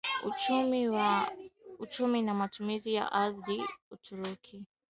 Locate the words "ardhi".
3.11-3.53